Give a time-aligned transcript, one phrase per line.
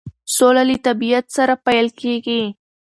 [0.35, 2.41] سوله له طبیعت سره پیل کیږي.